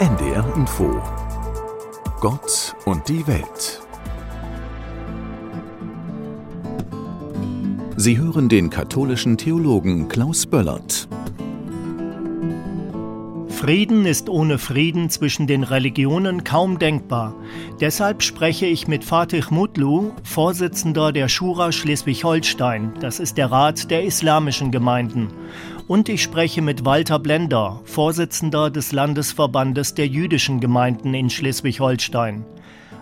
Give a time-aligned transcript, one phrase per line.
[0.00, 0.98] NDR Info
[2.20, 3.82] Gott und die Welt
[7.96, 11.06] Sie hören den katholischen Theologen Klaus Böllert.
[13.50, 17.34] Frieden ist ohne Frieden zwischen den Religionen kaum denkbar.
[17.78, 24.04] Deshalb spreche ich mit Fatih Mutlu, Vorsitzender der Schura Schleswig-Holstein, das ist der Rat der
[24.04, 25.28] islamischen Gemeinden.
[25.90, 32.44] Und ich spreche mit Walter Blender, Vorsitzender des Landesverbandes der jüdischen Gemeinden in Schleswig-Holstein.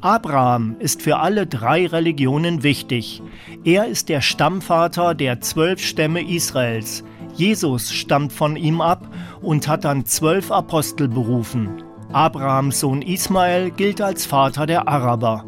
[0.00, 3.22] Abraham ist für alle drei Religionen wichtig.
[3.64, 7.04] Er ist der Stammvater der zwölf Stämme Israels.
[7.34, 9.06] Jesus stammt von ihm ab
[9.42, 11.82] und hat dann zwölf Apostel berufen.
[12.12, 15.44] Abrahams Sohn Ismael gilt als Vater der Araber.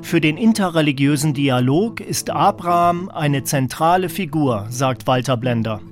[0.00, 5.82] Für den interreligiösen Dialog ist Abraham eine zentrale Figur, sagt Walter Blender.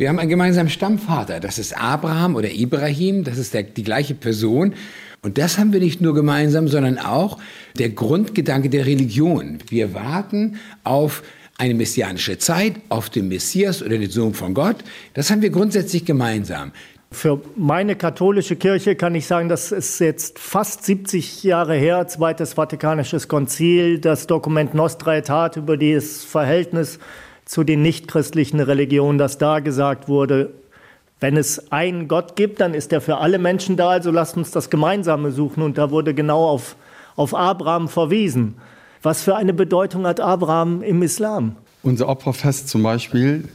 [0.00, 4.14] Wir haben einen gemeinsamen Stammvater, das ist Abraham oder Ibrahim, das ist der, die gleiche
[4.14, 4.72] Person.
[5.20, 7.36] Und das haben wir nicht nur gemeinsam, sondern auch
[7.78, 9.58] der Grundgedanke der Religion.
[9.68, 11.22] Wir warten auf
[11.58, 14.76] eine messianische Zeit, auf den Messias oder den Sohn von Gott.
[15.12, 16.72] Das haben wir grundsätzlich gemeinsam.
[17.12, 22.54] Für meine katholische Kirche kann ich sagen, das ist jetzt fast 70 Jahre her, Zweites
[22.54, 26.98] Vatikanisches Konzil, das Dokument Nostra Aetate über das Verhältnis
[27.50, 30.50] zu den nichtchristlichen Religionen, dass da gesagt wurde,
[31.18, 34.52] wenn es einen Gott gibt, dann ist er für alle Menschen da, also lasst uns
[34.52, 35.64] das Gemeinsame suchen.
[35.64, 36.76] Und da wurde genau auf,
[37.16, 38.54] auf Abraham verwiesen.
[39.02, 41.56] Was für eine Bedeutung hat Abraham im Islam?
[41.82, 43.48] Unser Opferfest zum Beispiel,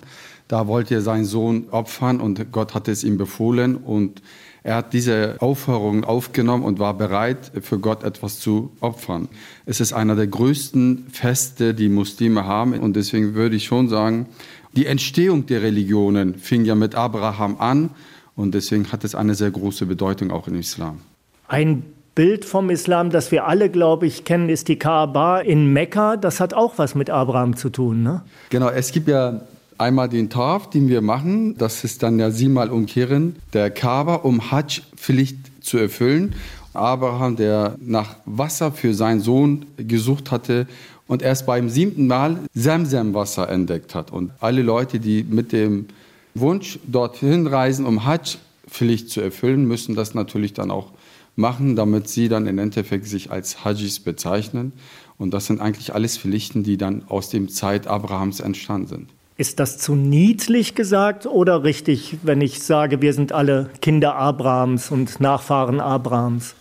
[0.48, 4.22] da wollte er seinen Sohn opfern und Gott hat es ihm befohlen und
[4.64, 9.28] er hat diese Aufforderung aufgenommen und war bereit, für Gott etwas zu opfern.
[9.66, 14.28] Es ist einer der größten Feste, die Muslime haben und deswegen würde ich schon sagen,
[14.76, 17.92] die Entstehung der Religionen fing ja mit Abraham an
[18.36, 21.00] und deswegen hat es eine sehr große Bedeutung auch im Islam.
[21.48, 21.84] Ein
[22.16, 26.18] Bild vom Islam, das wir alle, glaube ich, kennen, ist die Kaaba in Mekka.
[26.18, 28.24] Das hat auch was mit Abraham zu tun, ne?
[28.50, 29.42] Genau, es gibt ja
[29.78, 31.58] einmal den Taf, den wir machen.
[31.58, 36.36] Das ist dann ja siebenmal umkehren der Kaaba, um Hajj-Pflicht zu erfüllen.
[36.74, 40.68] Abraham, der nach Wasser für seinen Sohn gesucht hatte
[41.08, 44.12] und erst beim siebten Mal Semsem-Wasser entdeckt hat.
[44.12, 45.88] Und alle Leute, die mit dem
[46.34, 50.92] Wunsch dorthin reisen, um Hajj-Pflicht zu erfüllen, müssen das natürlich dann auch
[51.36, 54.74] machen, damit sie dann im Endeffekt sich als Hajjis bezeichnen.
[55.18, 59.10] Und das sind eigentlich alles Pflichten, die dann aus dem Zeit Abrahams entstanden sind.
[59.38, 64.92] Ist das zu niedlich gesagt oder richtig, wenn ich sage, wir sind alle Kinder Abrahams
[64.92, 66.56] und Nachfahren Abrahams?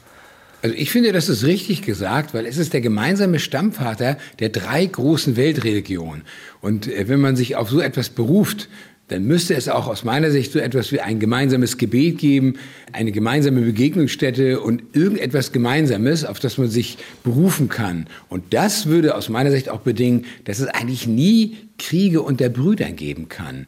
[0.60, 4.84] Also ich finde, das ist richtig gesagt, weil es ist der gemeinsame Stammvater der drei
[4.86, 6.22] großen Weltreligionen.
[6.62, 8.68] Und äh, wenn man sich auf so etwas beruft,
[9.08, 12.54] dann müsste es auch aus meiner Sicht so etwas wie ein gemeinsames Gebet geben,
[12.92, 18.06] eine gemeinsame Begegnungsstätte und irgendetwas Gemeinsames, auf das man sich berufen kann.
[18.28, 22.96] Und das würde aus meiner Sicht auch bedingen, dass es eigentlich nie Kriege unter Brüdern
[22.96, 23.66] geben kann.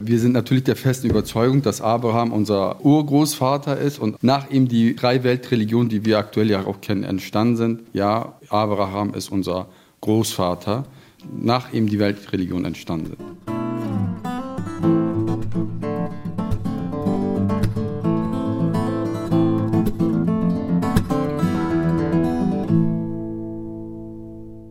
[0.00, 4.94] Wir sind natürlich der festen Überzeugung, dass Abraham unser Urgroßvater ist und nach ihm die
[4.94, 7.80] drei Weltreligionen, die wir aktuell ja auch kennen, entstanden sind.
[7.92, 9.66] Ja, Abraham ist unser
[10.00, 10.86] Großvater,
[11.36, 13.57] nach ihm die Weltreligionen entstanden sind.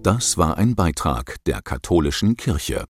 [0.07, 2.85] Das war ein Beitrag der katholischen Kirche.